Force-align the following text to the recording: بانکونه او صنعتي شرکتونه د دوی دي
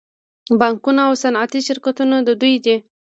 بانکونه 0.59 1.01
او 1.07 1.13
صنعتي 1.23 1.59
شرکتونه 1.67 2.15
د 2.27 2.29
دوی 2.41 2.55
دي 2.65 2.75